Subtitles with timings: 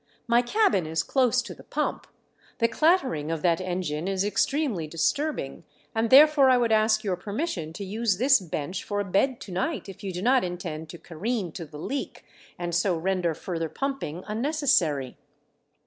[0.25, 2.07] My cabin is close to the pump;
[2.57, 7.71] the clattering of that engine is extremely disturbing, and therefore I would ask your permission
[7.73, 10.97] to use this bench for a bed to night if you do not intend to
[10.97, 12.25] careen to the leak,
[12.57, 15.17] and so render further pumping unnecessary."